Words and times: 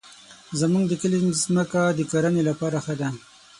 زمونږ 0.59 0.83
د 0.89 0.93
کلي 1.01 1.17
مځکه 1.25 1.81
د 1.97 1.99
کرنې 2.11 2.41
لپاره 2.49 2.77
ښه 2.85 2.95
ده. 2.99 3.09